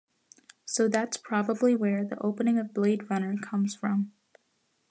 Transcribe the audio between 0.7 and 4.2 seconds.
that's probably where the opening of "Blade Runner" comes from.